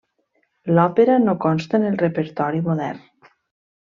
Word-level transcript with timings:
L'òpera 0.77 1.17
no 1.27 1.35
consta 1.45 1.79
en 1.81 1.85
el 1.93 1.99
repertori 2.05 2.63
modern. 2.69 3.05